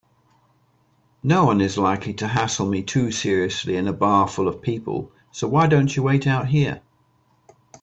[1.21, 5.47] Noone is likely to hassle me too seriously in a bar full of people, so
[5.47, 6.81] why don't you wait out here?